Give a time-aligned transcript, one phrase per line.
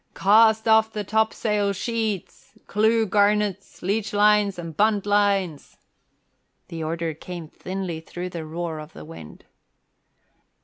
[0.15, 5.77] "Cast off the topsail sheets, clew garnets, leechlines and buntlines!"
[6.69, 9.45] The order came thinly through the roar of the wind.